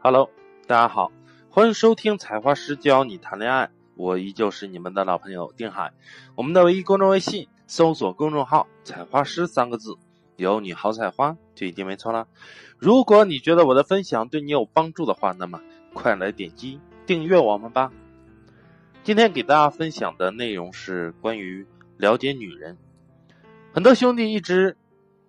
[0.00, 0.30] Hello，
[0.68, 1.10] 大家好，
[1.50, 5.92] 欢迎收听采花师教你谈恋爱，我依旧是你们的老朋友丁海。
[6.36, 9.96] 我们的唯一公众微信搜索公众号“采花师”三个字，
[10.36, 12.28] 有你好采花就一定没错啦。
[12.78, 15.60] 如果你觉得我的分享对你有帮助的话，那么
[15.92, 17.90] 快来点击订阅我们吧。
[19.02, 22.78] 今天给大家分享的内容是关于了解女人。
[23.72, 24.76] 很多兄弟一直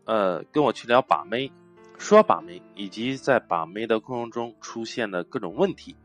[0.05, 1.51] 呃跟我去聊把妹。
[1.99, 5.95] 说把妹，以及在把妹的过程中出现的各种问题。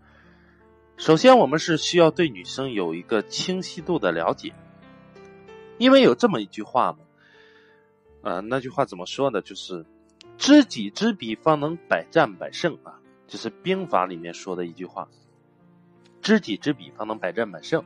[0.99, 4.53] 首先，我们是需要对女生有一个清晰度的了解，
[5.79, 6.99] 因为有这么一句话嘛，
[8.31, 9.41] 啊，那句话怎么说的？
[9.41, 9.87] 就是
[10.37, 15.09] “知己知彼，方能百战百胜”啊，就是兵法里面说的一句话
[16.21, 17.83] ，“知己知彼，方能百战百胜”。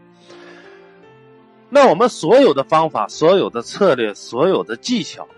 [1.71, 5.29] 那我们所有的方法、所有的策略、所有的技巧。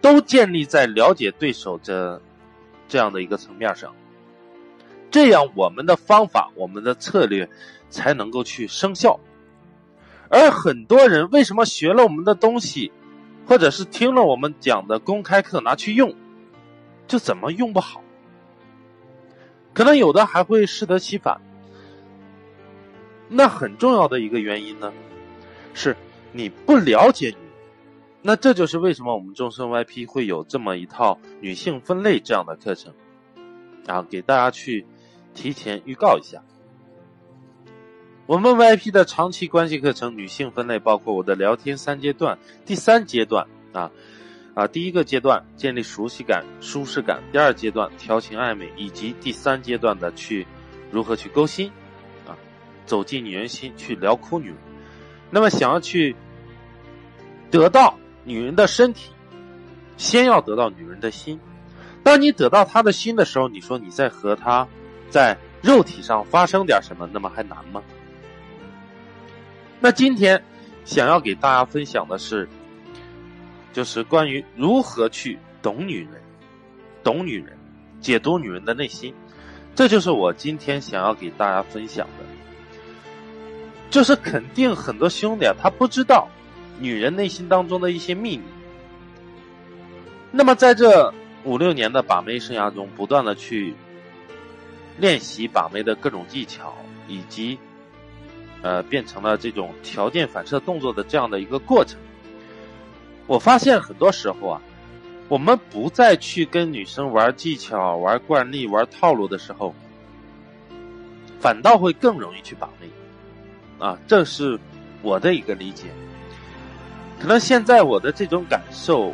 [0.00, 2.20] 都建立在了解对手这
[2.88, 3.94] 这样的一个层面上，
[5.10, 7.48] 这样我们的方法、我们的策略
[7.90, 9.18] 才能够去生效。
[10.28, 12.92] 而很多人为什么学了我们的东西，
[13.46, 16.14] 或者是听了我们讲的公开课拿去用，
[17.06, 18.02] 就怎么用不好？
[19.72, 21.40] 可能有的还会适得其反。
[23.28, 24.92] 那很重要的一个原因呢，
[25.74, 25.96] 是
[26.32, 27.34] 你不了解。
[28.26, 32.92] 那这就是为什么我们众生 YP 会有这么一套女性分类这样的课程，
[33.86, 34.84] 啊，给大家去
[35.32, 36.42] 提前预告一下。
[38.26, 43.92] 我们 VIP 的长期关系课程女性分类包括我的聊天三阶段，第三阶段啊
[44.54, 50.44] 啊，第一个阶段建立熟悉感、舒适感，第二阶段调情暧昧，以及第三阶段的去
[50.90, 51.70] 如何去勾心
[52.26, 52.34] 啊，
[52.86, 54.56] 走进女人心，去撩哭女人。
[55.30, 56.16] 那么想要去
[57.52, 57.96] 得到。
[58.26, 59.10] 女人的身体，
[59.96, 61.38] 先要得到女人的心。
[62.02, 64.66] 当你得到她的心的时候，你说你在和她
[65.08, 67.80] 在肉体上发生点什么，那么还难吗？
[69.78, 70.42] 那今天
[70.84, 72.48] 想要给大家分享的是，
[73.72, 76.20] 就是关于如何去懂女人、
[77.04, 77.56] 懂女人、
[78.00, 79.14] 解读女人的内心。
[79.74, 82.24] 这就是我今天想要给大家分享的，
[83.90, 86.28] 就是肯定很多兄弟啊，他不知道。
[86.78, 88.44] 女人内心当中的一些秘密。
[90.30, 91.12] 那么，在这
[91.44, 93.74] 五六年的把妹生涯中，不断的去
[94.98, 96.74] 练习把妹的各种技巧，
[97.08, 97.58] 以及
[98.62, 101.98] 呃，变成了这种条件反射动作的这样的一个过程。
[103.26, 104.62] 我发现很多时候啊，
[105.28, 109.74] 我们不再去跟女生玩技巧、玩惯例、玩套路的时候，
[111.40, 112.88] 反倒会更容易去把妹。
[113.78, 114.58] 啊，这是
[115.02, 115.84] 我的一个理解。
[117.18, 119.12] 可能现在我的这种感受，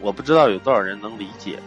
[0.00, 1.58] 我不知道有多少人能理解。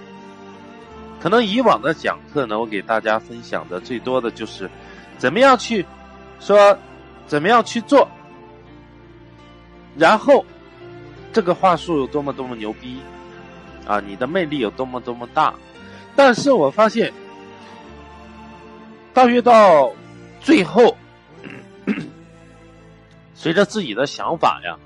[1.20, 4.70] 可能以往的讲课呢，我给大家分享的最多的就是，
[5.18, 5.84] 怎么样去
[6.40, 6.78] 说，
[7.26, 8.08] 怎么样去做，
[9.98, 10.46] 然后
[11.34, 13.00] 这个话术有多么多么牛逼，
[13.88, 15.54] 啊，你的魅力有多么多么大。
[16.16, 17.12] 但是我发现，
[19.14, 19.92] 大约到
[20.40, 20.96] 最后，
[23.34, 24.78] 随着自己的想法呀。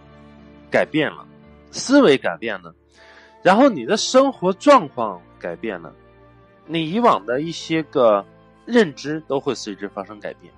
[0.72, 1.28] 改变了，
[1.72, 2.74] 思维改变了，
[3.44, 5.94] 然后你的生活状况改变了，
[6.66, 8.26] 你以往的一些个
[8.66, 10.54] 认知都会随之发生改变。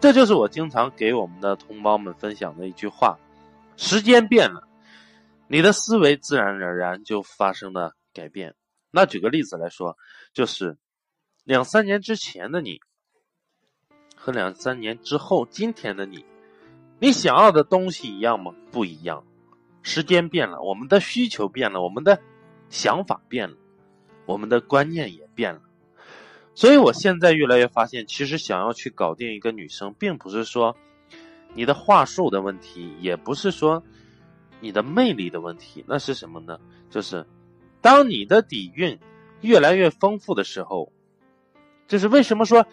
[0.00, 3.18] 这就是我经常给我们的同胞们分享的一句话：
[3.76, 4.66] 时间变了，
[5.46, 8.54] 你的思维自然而然就发生了改变。
[8.90, 9.98] 那举个例子来说，
[10.32, 10.78] 就是
[11.44, 12.80] 两三年之前的你
[14.16, 16.24] 和两三年之后今天的你，
[16.98, 18.54] 你想要的东西一样吗？
[18.72, 19.22] 不一样。
[19.82, 22.20] 时间变了，我们的需求变了，我们的
[22.68, 23.56] 想法变了，
[24.26, 25.62] 我们的观念也变了。
[26.54, 30.76] 所以我现在越来越发现，其实想要去搞定一个女生，并不是说
[31.54, 33.82] 你的话术的问题，也不是说
[34.60, 36.58] 你的魅力的问题，那是什么呢？
[36.90, 37.24] 就是
[37.80, 38.98] 当你的底蕴
[39.40, 40.92] 越来越丰富的时候，
[41.88, 42.66] 就是为什么说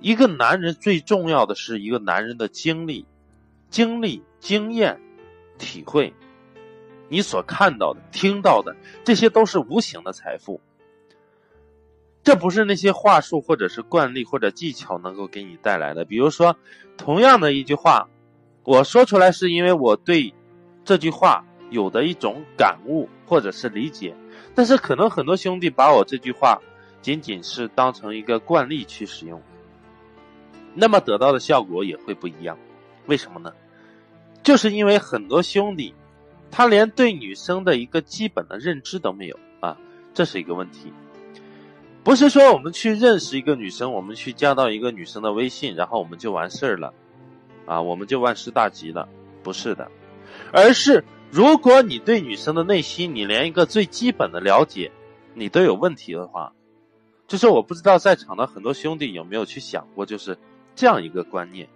[0.00, 3.06] 一个男人最重要的是一个男人的经历、
[3.70, 5.00] 经历、经验、
[5.56, 6.12] 体会。
[7.08, 8.74] 你所看到的、听到的，
[9.04, 10.60] 这些都是无形的财富。
[12.22, 16.06] 这不是那些话术或者是惯例或者技巧能够给你带来的。
[16.06, 16.56] 比如说，
[16.96, 18.08] 同样的一句话，
[18.62, 20.32] 我说出来是因为我对
[20.86, 24.16] 这句话有的一种感悟或者是理解，
[24.54, 26.58] 但是可能很多兄弟把我这句话
[27.02, 29.42] 仅仅是当成一个惯例去使用，
[30.72, 32.56] 那么得到的效果也会不一样。
[33.04, 33.52] 为什么呢？
[34.42, 35.94] 就是因为很多兄弟。
[36.56, 39.76] 他连对女生的一个基本的认知都没有啊，
[40.14, 40.92] 这是一个问题。
[42.04, 46.94] 不是说我们去认识一个女生，我们去加到一个女生的微信，然后我们就完事儿了，
[47.66, 49.08] 啊，我们就万事大吉了，
[49.42, 49.90] 不是的，
[50.52, 54.92] 而是如果你对女生的内心，你连一个最基本的了解，
[55.34, 56.52] 你都有问题的话，
[57.26, 60.38] 就是我不知道在场的很多兄弟有没有去想过，就是
[60.76, 61.68] 这样一个观念。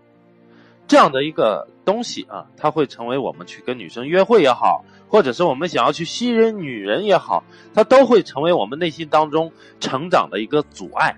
[0.89, 7.45] 这样的一个东西啊，它会成为我们去跟女生约会也好，或者是我们想要去吸引女人也好，
[7.75, 11.15] 它都会成为我们内心当中成长的一个阻碍。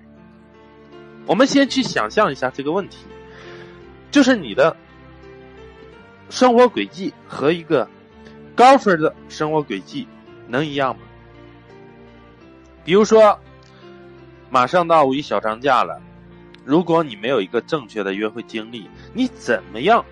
[1.25, 3.05] 我们先去想象一下这个问题，
[4.11, 4.75] 就是你的
[6.29, 7.87] 生活轨迹和一个
[8.55, 10.05] 高分的生活轨迹
[10.47, 11.01] 能一样吗？
[12.83, 13.39] 比如说，
[14.49, 16.01] 马上到五一小长假了。
[16.63, 20.05] 如果你没有一个正确的约会经历，你怎么样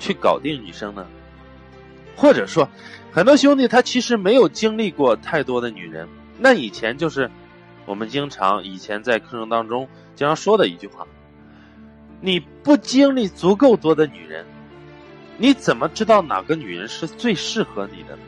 [0.00, 1.06] 去搞定女生呢？
[2.16, 2.68] 或者说，
[3.12, 6.08] 很多兄弟他其实没有经历过太多的女人。
[6.38, 7.30] 那以前就是
[7.86, 11.06] 我们经常以前在课程当中经常说的一句话：
[12.20, 14.44] 你不经历足够多的女人，
[15.38, 18.18] 你怎么知道哪个女人是最适合你的？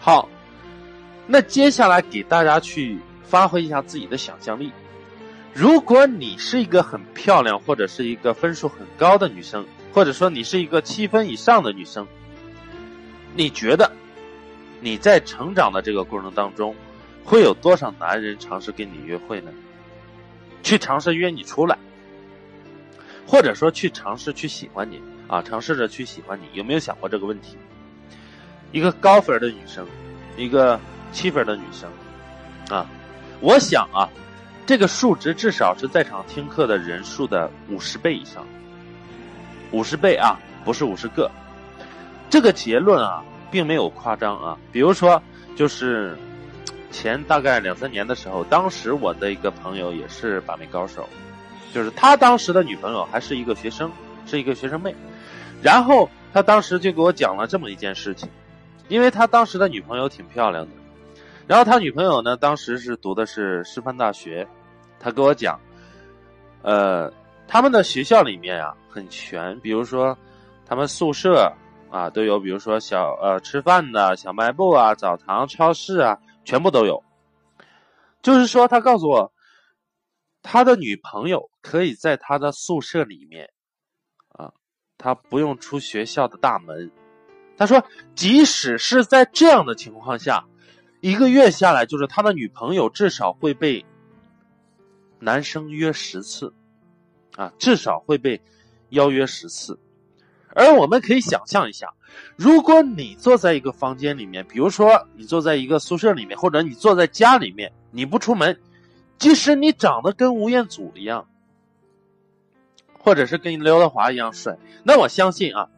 [0.00, 0.28] 好，
[1.26, 4.72] 那接下来给大家去发挥一下自己的想象力。
[5.54, 12.06] 如果你是一个很漂亮，或者是一个分数很高的女生，或者说你是一个七分以上的女生，
[13.34, 13.90] 你觉得
[14.80, 16.76] 你在成长的这个过程当中，
[17.24, 19.50] 会有多少男人尝试跟你约会呢？
[20.62, 21.76] 去尝试约你出来，
[23.26, 27.56] 或者说去尝试去喜欢你啊，尝试着去喜欢你，有没有想过这个问题？
[28.70, 29.84] 一个高分的女生，
[30.36, 30.78] 一个
[31.10, 31.90] 七分的女生，
[32.68, 32.86] 啊，
[33.40, 34.08] 我想啊。
[34.68, 38.44] 这个数值至少是在场听课的人数的五十倍以上，
[39.70, 41.30] 五十倍啊，不是五十个。
[42.28, 44.58] 这个结论啊，并没有夸张啊。
[44.70, 45.22] 比如说，
[45.56, 46.18] 就是
[46.92, 51.08] 前大概两三年的时候，当时我的一个朋友也是把妹高手，
[51.72, 53.90] 就是他当时的女朋友还是一个学生，
[54.26, 54.94] 是一个学生妹。
[55.62, 58.28] 然后他当时就给我讲了这么一件事情，
[58.88, 60.72] 因为他当时的女朋友挺漂亮的，
[61.46, 64.46] 然后他女朋友呢，当时是读的是师范大学。
[65.00, 65.60] 他跟我讲，
[66.62, 67.12] 呃，
[67.46, 70.18] 他们的学校里面啊很全，比如说
[70.66, 71.52] 他们宿舍
[71.88, 77.02] 啊都有，比如说小呃吃饭的小卖部啊、澡堂、超市啊，全部都有。
[78.22, 79.32] 就是说，他告诉我，
[80.42, 83.48] 他的女朋友可以在他的宿舍里面
[84.30, 84.52] 啊，
[84.98, 86.90] 他不用出学校的大门。
[87.56, 87.84] 他说，
[88.16, 90.44] 即使是在这样的情况下，
[91.00, 93.86] 一个月下来，就是他的女朋友至少会被。
[95.18, 96.52] 男生约十次，
[97.36, 98.40] 啊，至少会被
[98.90, 99.78] 邀约十次。
[100.54, 101.92] 而我们可以想象一下，
[102.36, 108.58] 如果你坐在一个房间里面，比如说你坐在一个宿舍里面，或者你坐在家里面，你不出门，
[109.18, 111.28] 即使你长得跟吴彦祖一样，
[112.98, 115.68] 或者是跟刘德华一样帅，那我相信啊，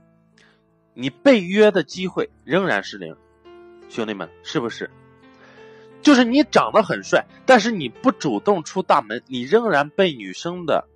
[0.94, 3.16] 你被约的机会仍然是零。
[3.88, 4.88] 兄弟们，是不是？
[6.02, 10.88] 就是你长得很帅，但是你不主动出大门，你仍然被女生的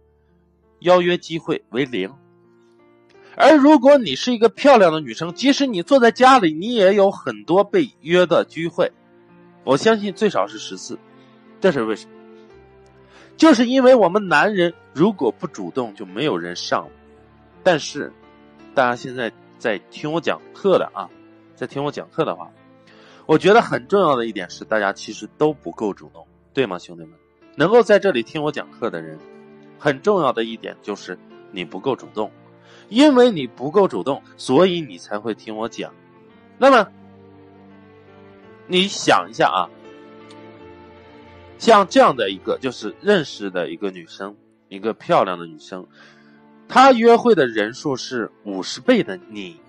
[0.80, 2.12] 邀约机会为零。
[3.36, 8.92] 而如果你是一个漂亮的女生，即使你坐在家里，你也有很多被约的机会。
[9.64, 10.98] 我相信最少是十次，
[11.60, 12.12] 这是为什么？
[13.36, 16.88] 就是因为我们男人如果不主动，就没有人上。
[17.62, 18.12] 但是，
[18.74, 21.10] 大家现在在听我讲课的啊，
[21.56, 22.48] 在听我讲课的话。
[23.26, 27.12] 我觉得很重要的一点是，大家其实都不够主动，对吗，兄弟们？
[27.56, 29.18] 能够在这里听我讲课的人，
[29.78, 31.18] 很重要的一点就是
[31.50, 32.30] 你不够主动，
[32.88, 35.92] 因为你不够主动，所以你才会听我讲。
[36.58, 36.86] 那么，
[38.66, 39.70] 你想一下啊，
[41.58, 44.36] 像这样的一个就是认识的一个女生，
[44.68, 45.86] 一个漂亮的女生，
[46.68, 49.60] 她约会的人数是五十倍的你。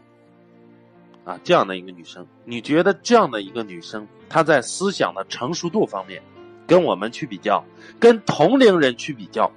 [1.26, 6.22] 啊，这样的一个女生，你觉得这样的一个女生，她在思想的成熟度方面，
[6.68, 7.66] 跟我们去比较，
[8.00, 9.52] 跟同龄人去比较，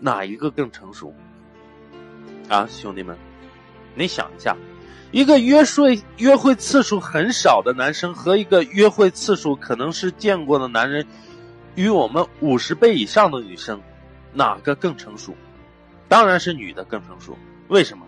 [0.00, 1.14] 哪一个更成熟？
[2.48, 3.14] 啊，兄弟们，
[3.94, 4.56] 你想一下，
[5.12, 11.06] 一个约会约会次数很少的男生和一个约会次数可能是见过的男人，
[11.74, 13.78] 与我们五十倍以上的女生，
[14.32, 15.36] 哪个更成熟？
[16.08, 17.36] 当然是女的更成熟。
[17.68, 18.05] 为什么？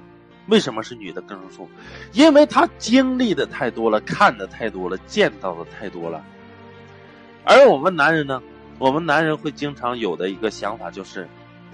[0.49, 1.69] 为什么是女的更成熟？
[2.13, 6.25] 因为她经历的太多了，看的太多了，见到的太多了。
[7.45, 8.43] 而我们男人呢？
[8.79, 11.27] 我们男人会经常有的一个想法就是，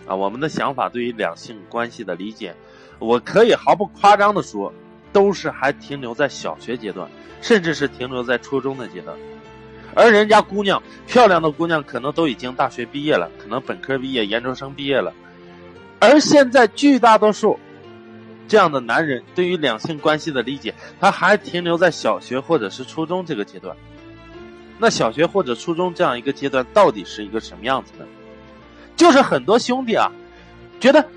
[0.07, 2.55] 啊，我们的想法对于两性关系的理解，
[2.99, 4.73] 我可以毫不夸张的说，
[5.13, 7.07] 都是还停留在小学阶段，
[7.43, 9.15] 甚至是停留在初中的阶段。
[9.95, 15.13] 而人家姑娘漂亮的姑娘可能都已经大学毕业了，可能本科毕业、研究生毕业了，
[16.01, 17.59] 而现在巨大多数
[18.47, 23.77] 这样的男人对于两性关系的理解，他还停留在小学或者是初中这个阶段。
[24.79, 28.05] 那小学或者初中这样一个阶段，到底是一个什么样子呢？
[28.97, 30.11] 就是很多兄弟啊，
[30.79, 31.09] 觉得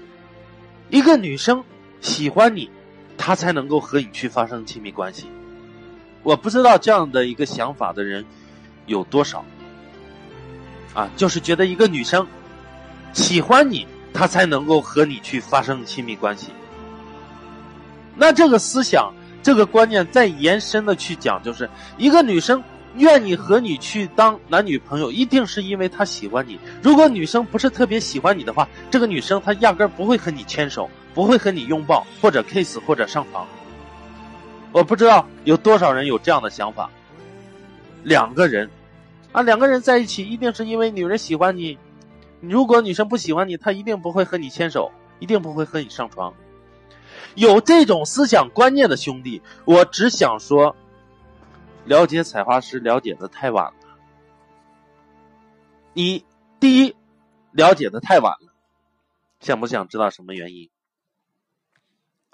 [0.89, 1.63] 一个女生
[1.99, 2.69] 喜欢你，
[3.17, 5.25] 她才能够和你去发生亲密关系。
[6.23, 8.25] 我不知道这样的一个想法的人
[8.85, 9.43] 有多少
[10.93, 12.25] 啊，就是觉得一个女生
[13.13, 16.51] 喜欢你，她才能够和你去发生亲密关系。
[18.17, 22.63] 那这个思想、这个观念再延伸的去讲，就是一个女生。
[22.95, 26.57] 愿意和你去当男女朋友，一定是因为她喜欢你。
[26.81, 33.45] 如果女生不是特别喜欢你的话，这个女生她压根不会和你牵手，不会和你拥抱，或者 kiss，或者上床。
[34.71, 36.89] 我不知道有多少人有这样的想法。
[38.01, 38.67] 两个人，
[39.31, 41.77] 啊，两个人在一起，一定是因为女人喜欢你。
[42.41, 46.33] 如果女生不喜欢你，她一定不会和你牵手，一定不会和你上床。
[47.35, 50.75] 有这种思想观念的兄弟，我只想说。
[51.85, 53.97] 了解采花师了解的太晚了。
[55.93, 56.25] 你
[56.59, 56.93] 第一
[57.51, 58.53] 了解的太晚了，
[59.39, 60.69] 想不想知道什么原因？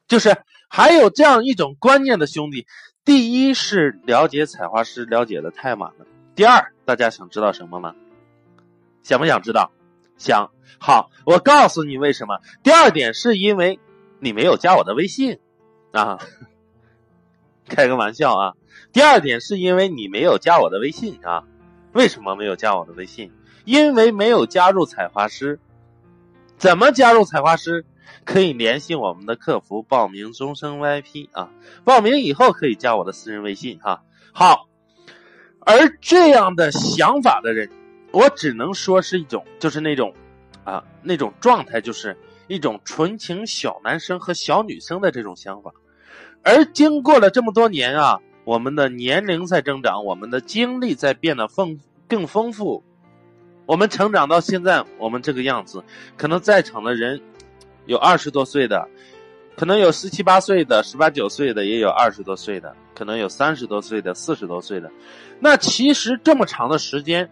[0.08, 2.66] 就是还有这样一种观念的兄弟，
[3.06, 6.08] 第一是了解采花师了解的太晚了。
[6.34, 7.94] 第二，大家想知道什么吗？
[9.04, 9.72] 想不想知道？
[10.18, 10.50] 想。
[10.80, 12.40] 好，我告诉你为什么。
[12.64, 13.80] 第二点是因为
[14.24, 15.38] 你没有加我的微信
[15.92, 16.18] 啊，
[17.68, 18.54] 开个玩笑啊。
[18.94, 21.44] 第二点是因为你没有加我的微信啊？
[21.92, 23.34] 为什么没有加我的微信？
[23.66, 25.60] 因为没有加入采花师。
[26.58, 27.86] 怎么加入采花师？
[28.24, 31.50] 可以联系我们的客服报名终身 VIP 啊！
[31.84, 34.04] 报名以后可以加我的私人微信哈。
[34.32, 34.70] 好，
[35.60, 37.70] 而这样的想法的人，
[38.12, 40.14] 我只能说是一种，就是那种
[40.64, 42.16] 啊那种状态，就是
[42.54, 45.74] 一种纯情小男生和小女生的这种想法。
[46.44, 48.20] 而经过了这么多年啊。
[48.46, 51.80] 我们的年龄在增长，我们的经历在变得丰
[52.10, 52.84] 更丰富。
[53.66, 55.82] 我们成长到现在，我们这个样子，
[56.18, 57.22] 可能在场的人
[57.86, 58.86] 有二十多岁的，
[59.56, 64.92] 可能有十七八岁的，十八九岁的，也有二十多岁的，可能有三十多岁的，四十多岁的。
[65.40, 67.30] 那其实这么长的时间，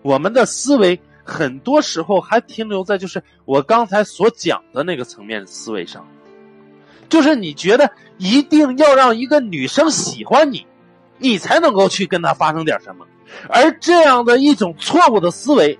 [0.00, 6.06] 我们的思维很多时候还停留在就是我刚才所讲的那个层面思维上。
[7.08, 10.66] 就是你觉得一定要让一个女生喜欢你，
[11.18, 13.06] 你才能够去跟她发生点什么，
[13.48, 15.78] 而这样的一种错误的思维，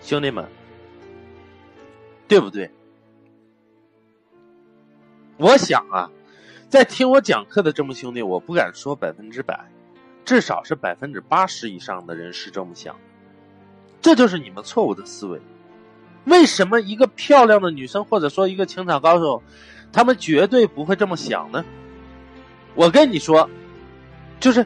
[0.00, 0.46] 兄弟们，
[2.28, 2.70] 对不对？
[5.36, 6.08] 我想啊，
[6.68, 9.68] 在听我讲课的这么兄弟，我不敢说百分之百，
[10.24, 12.96] 至少是百分之八十以上的人是这么想，
[14.00, 15.40] 这就是你们错误的思维。
[16.24, 19.42] 为什么一个漂亮的女生，或者说一个情场高手，
[19.92, 21.62] 他们绝对不会这么想呢？
[22.74, 23.48] 我跟你说，
[24.40, 24.64] 就是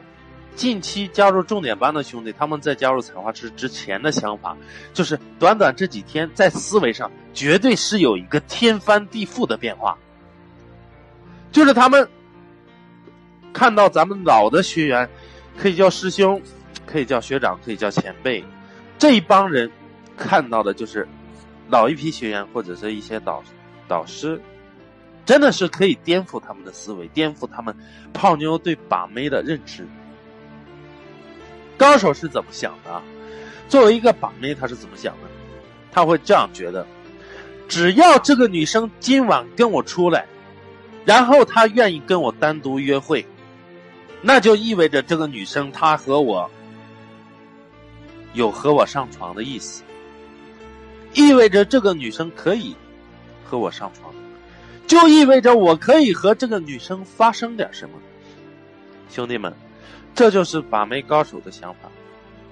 [0.55, 4.55] 近期加入重点班的兄弟，他们在加入采花师之前的想法，
[4.93, 9.97] 就是短短这几天在思维上绝对是有一个天翻地覆的变化。
[11.51, 12.07] 就是他们
[13.51, 15.09] 看到咱们老的学员，
[15.59, 16.41] 可以叫师兄，
[16.85, 18.43] 可以叫学长，可以叫前辈，
[18.97, 19.69] 这一帮人
[20.17, 21.07] 看到的就是。
[21.71, 23.43] 老一批学员或者是一些导
[23.87, 24.41] 导师，
[25.23, 27.77] 真的是可以颠覆他们的思维，颠覆他们
[28.11, 29.87] 泡妞对把妹的认知。
[31.77, 32.99] 高手是怎么想的？
[33.67, 35.29] 作为一个把妹，他是怎么想的？
[35.91, 36.87] 他会这样觉得：
[37.67, 40.25] 只要这个女生今晚跟我出来，
[41.05, 43.23] 然后她愿意跟我单独约会，
[44.21, 46.49] 那就意味着这个女生她和我
[48.33, 49.83] 有和我上床的意思。
[51.13, 52.75] 意味着这个女生可以
[53.43, 54.13] 和我上床，
[54.85, 57.95] 就意味着我可以和这个女生发生点什么。
[59.09, 59.51] 兄弟们，
[60.13, 61.89] 这就是把妹高手的想法。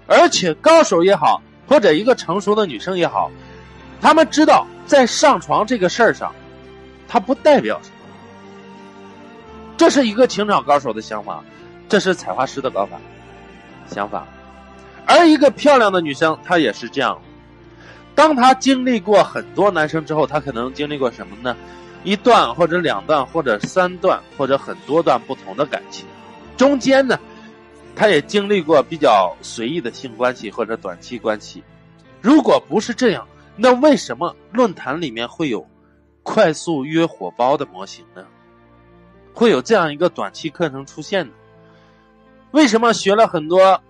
[0.07, 3.29] 而且高手也好，或者一个成熟的女生也好，
[4.01, 6.33] 他们知道在上床这个事儿上，
[7.07, 7.95] 它不代表什么。
[9.77, 11.43] 这是一个情场高手的想法，
[11.87, 12.99] 这是采花师的搞法
[13.87, 14.27] 想法。
[15.05, 17.19] 而一个漂亮的女生，她也是这样。
[18.13, 21.55] 当她经历过很多男生之后，她可能经历过什么呢？
[22.03, 26.05] 一段或者两段或者三段或者很多段不同的感情，
[26.55, 27.19] 中间呢，
[27.95, 31.61] 他也经历过比较随意的性关系或者短期关系。
[32.21, 33.27] 如果不是这样，
[33.57, 35.67] 那为什么论坛里面会有
[36.23, 38.23] 快速约火包的模型呢？
[39.33, 41.33] 会有这样一个短期课程出现呢？
[42.51, 43.81] 为什么学了很多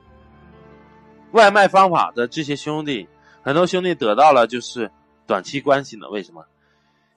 [1.31, 3.07] 外卖方法的这些兄弟，
[3.41, 4.91] 很多兄弟得到了就是
[5.25, 6.09] 短期关系呢？
[6.09, 6.45] 为什么？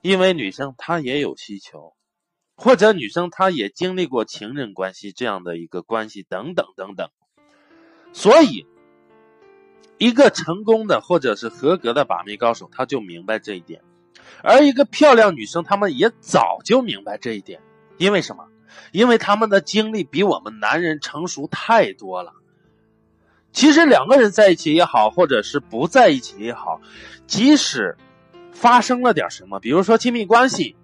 [0.02, 1.94] 因为女生她也有需求，
[2.56, 7.08] 或者女生她也经历过情人关系这样的一个关系等等等等，
[8.12, 8.66] 所以。
[10.02, 13.82] 一个成功的或者是合格的把妹高手，他就明白这一点；
[14.42, 17.60] 而一个漂亮女生，他们也早就明白这一点。
[17.98, 18.48] 因为什么？
[18.92, 22.32] 因为他们的经历比我们男人成熟太多了。
[23.52, 26.80] 其实两个人在一起也好，或者是不在一起也好，
[27.26, 27.96] 即使
[28.52, 30.76] 发生了点什么，比如说亲密关系，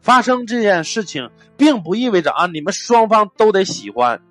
[0.00, 4.22] 发生这件事情，并不意味着啊，你们双方都得喜欢。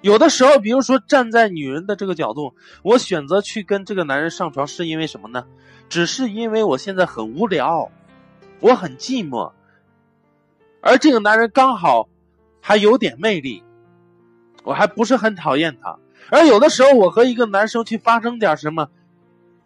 [0.00, 5.44] 有的时候，比如说站在女人的这个角度，我选择去跟这个男人上床，是因为什么呢？
[5.88, 7.90] 只是因为我现在很无聊，
[8.60, 9.50] 我很寂寞，
[10.80, 12.08] 而这个男人刚好
[12.60, 13.62] 还有点魅力，
[14.64, 15.98] 我还不是很讨厌他。
[16.30, 18.88] 而有的时候，我和一个男生去发生点什么，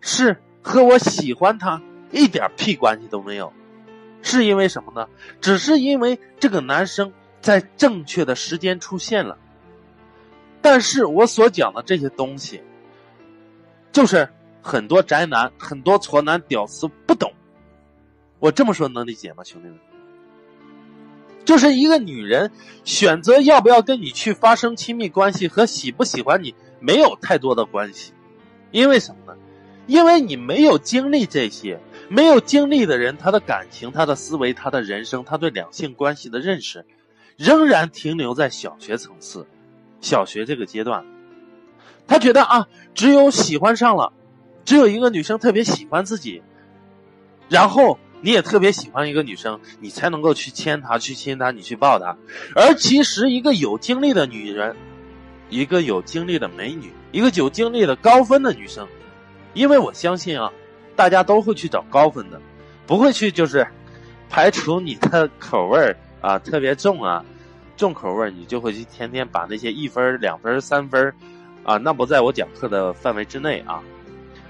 [0.01, 3.53] 是和我喜欢他一点屁关系都没有，
[4.23, 5.09] 是因为什么呢？
[5.41, 9.37] 只是因为这个男生在正确的时间出现了。
[10.61, 12.63] 但是我所讲的这些东西，
[13.91, 14.29] 就是
[14.63, 17.33] 很多宅男、很多挫男、屌丝不懂。
[18.39, 19.79] 我这么说能理解吗，兄弟们？
[21.45, 22.51] 就是一个女人
[22.85, 28.13] 选择要不要跟你去发生亲密关系，和喜不喜欢你没有太多的关系。
[28.71, 29.39] 因为什么呢？
[29.87, 36.87] 因为你没有经历这些，没有经历的人，他的感情、他的思维、他的人生、他对两性关系的认识，
[37.37, 39.47] 仍然停留在小学层次。
[40.01, 41.05] 小学这个阶段，
[42.07, 44.13] 他觉得啊，只有喜欢上了，
[44.65, 46.43] 只有一个女生特别喜欢自己，
[47.49, 52.17] 然后你也特别喜欢一个女生，你才能够去牵她、去亲她、你去抱她。
[52.55, 54.75] 而其实，一个有经历的女人，
[55.51, 58.89] 一个有经历的美女，一个有经历的高分的女生，
[59.53, 60.51] 因为我相信啊，
[60.97, 62.41] 大家都会去找高分的，
[62.87, 63.67] 不会去就是
[64.31, 67.25] 排除你的口味啊特别重啊。
[67.77, 71.13] 重口味你就会去天天把那些一分、两分、三分，
[71.65, 73.83] 啊，那不在我讲课的范围之内啊。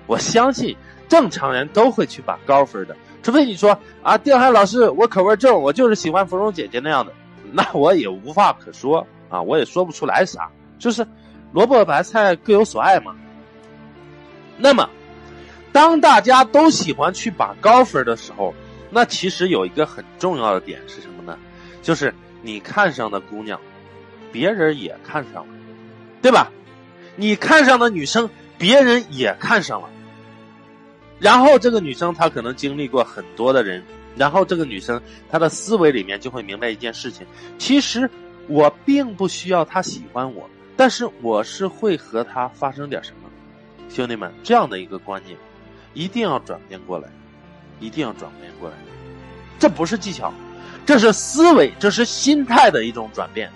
[0.07, 0.77] 我相信
[1.09, 7.13] 正常人都会去把高分的，除非你说啊，丁海老师，我口味重，我就是喜欢芙蓉姐姐那样的，
[7.53, 11.07] 那我也无话可说啊，我也说不出来啥，就是
[11.53, 13.15] 萝卜白菜各有所爱嘛。
[14.59, 14.89] 那么，
[15.73, 18.53] 当大家都喜欢去把高分的时候，
[18.91, 21.39] 那其实有一个很重要的点是什么呢？
[21.83, 22.13] 就是。
[22.45, 23.61] 你看上的姑娘，
[24.33, 25.55] 别人也看上了，
[26.21, 26.51] 对吧？
[27.15, 29.89] 你看上的女生，别人也看上了。
[31.23, 33.81] 然后这个女生她可能经历过很多的人，
[34.17, 37.25] 然后这个女生她的思维里面就会明白一件事情：
[37.59, 38.11] 其实
[38.49, 43.31] 我并不需要她喜欢我，但是我是会和她发生点什么。
[43.89, 45.39] 兄弟们，这样的一个观念
[45.95, 47.09] 一定要转变过来，
[47.79, 48.75] 一定要转变过来，
[49.61, 50.35] 这不是技巧。
[50.85, 53.49] 这是思维，这是心态的一种转变。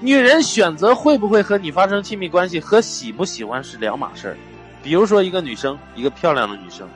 [0.00, 4.36] 女人选择会不会和你发生亲密关系，和喜不喜欢是两码事儿。
[4.86, 6.88] 比如说，一个女生，一个漂亮的女生，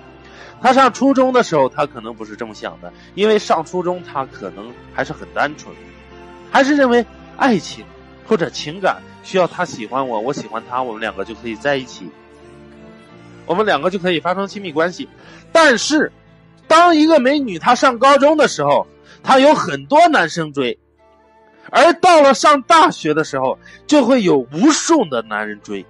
[0.63, 5.75] 她上初中的时候，她可能不是这么想的，因为上初中她可能还是很单纯，
[6.53, 7.05] 还是认为
[7.37, 7.85] 爱情
[8.25, 12.09] 或者情感需要她喜欢我，我喜欢她，我们两个就可以在一起，
[13.45, 15.09] 我们两个就可以发生亲密关系。
[15.51, 16.13] 但是，
[16.69, 18.87] 当一个美女她上高中的时候，
[19.21, 20.79] 她有很多男生追，
[21.71, 25.85] 而到了上大学的时候，就会有无数的男人追，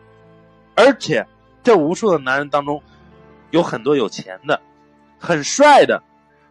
[0.74, 1.26] 而且
[1.62, 2.83] 这无数的男人当中，
[3.51, 4.61] 有很多有钱的，
[5.18, 6.03] 很帅的，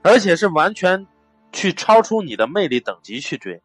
[0.02, 1.08] 而且是完全
[1.52, 3.62] 去超出你的魅力等级去追。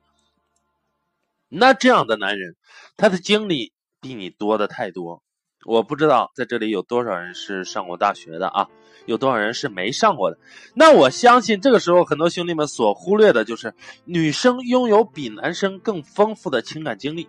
[1.48, 2.56] 那这样的男人，
[2.96, 5.22] 他的经历比你多的太多。
[5.66, 8.68] 我不知道在这里有多少人是上过大学的啊？
[9.06, 10.38] 有多少人是没上过的？
[10.74, 17.28] 那我相信这个时候很多兄弟们所忽略的就是女生拥有比男生更丰富的情感经历，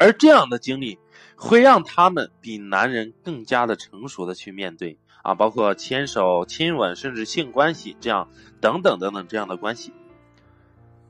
[0.00, 0.98] 而这样的经历
[1.36, 8.26] 会让他们比男人更加的成熟的去面对啊，包括牵手、亲吻，甚至性关系这样
[8.62, 9.92] 等等等等这样的关系，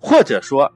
[0.01, 0.73] 或者说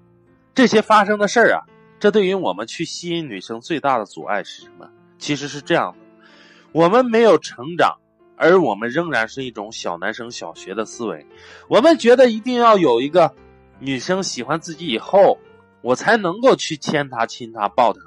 [0.54, 1.66] 这些发生的事儿啊，
[1.98, 4.88] 这对于我们去吸引女生最大的阻碍是什么？
[5.18, 6.28] 其实是这样的，
[6.70, 7.96] 我们没有成长，
[8.36, 11.26] 而我们仍然是一种小男生小学的思维。
[11.68, 13.34] 我们觉得一定要有一个
[13.80, 15.38] 女生喜欢自己以后，
[15.84, 18.00] 我才能够去牵她、亲她、抱她。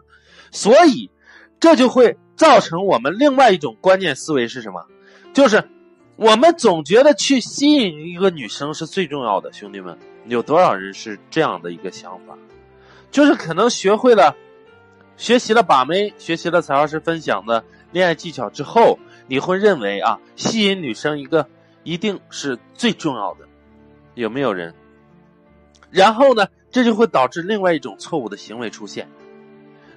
[0.52, 1.12] 所以，
[1.60, 4.86] 这就会造成我们另外一种观念思维是什么？
[5.34, 5.70] 就是
[6.16, 9.54] 我们总觉得去吸引一个女生是最重要的。
[9.54, 12.36] 兄弟们，有多少人是这样的一个想法？
[13.12, 14.36] 就是可能学会了，
[15.16, 21.48] 学习了把妹，学习了彩花师分享的恋爱技巧之后，你会认为啊，吸引女生一个
[21.84, 23.48] 一定是最重要的，
[24.16, 24.74] 有没有人？
[25.90, 29.10] 然后呢，这就会导致另外一种错误的行为出现。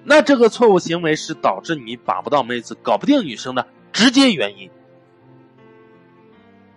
[0.02, 4.70] 那这个错误行为是导致你把不到妹子、搞不定女生的直接原因。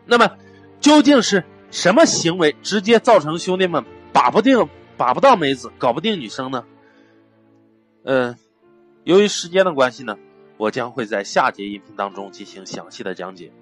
[0.05, 0.35] 那么，
[0.81, 6.65] 究竟是什么行为直接造成兄弟们把不定、把不到妹子、搞不定女生呢？
[8.03, 8.35] 嗯，
[9.05, 10.17] 由于时间的关系呢，
[10.57, 13.53] 我将会在下节音频当中进行详细的讲解。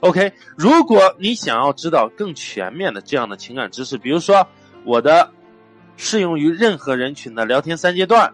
[0.00, 4.48] OK，如果你想要知道更全面的这样的情感知识，比如说
[4.84, 5.32] 我的
[5.96, 8.32] 适用于任何人群的聊天三阶段。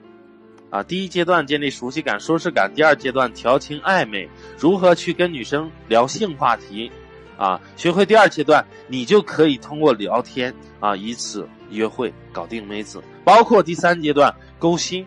[0.71, 4.27] 啊，第一阶段建立熟悉感、舒适感；第二阶段调情暧昧，
[4.59, 6.91] 如何去跟女生聊性话题？
[7.37, 13.03] 啊，学会第二阶段，你就可以通过聊天啊，以此约会搞定妹子。
[13.23, 15.07] 包括第三阶段勾心，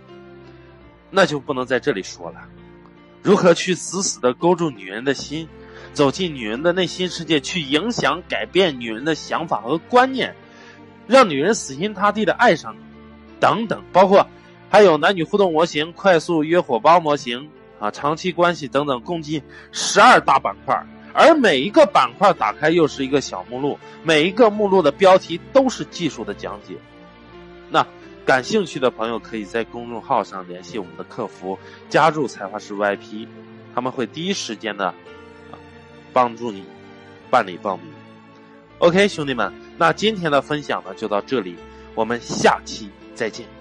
[1.10, 2.42] 那就不能在这里说了。
[3.24, 5.48] 如何去死死的勾住女人的心，
[5.94, 10.36] 走进女人的内心世界，去影响、改变女人的想法和观念，
[11.08, 12.80] 让女人死心塌地的爱上你，
[13.40, 14.28] 等等，包括。
[14.68, 17.48] 还有男女互动模型、快速约火包模型
[17.80, 19.42] 啊、长期关系等等，共计
[19.72, 20.86] 十二大板块。
[21.14, 26.76] 而每一个板块打开又是一个小目录，每一个目录的标题都是技术的讲解。
[27.70, 27.86] 那
[28.26, 33.28] 感兴趣的朋友可以在公众号上联系我们的客服，加入才华师 VIP，
[33.74, 34.94] 他们会第一时间的啊
[36.12, 36.66] 帮助你
[37.30, 37.86] 办理报名。
[38.80, 41.56] OK，兄弟们，那今天的分享呢就到这里，
[41.94, 43.55] 我们下期再见。